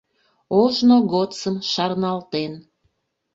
Ожно 0.61 0.97
годсым 1.11 1.55
шарналтен 1.71 2.53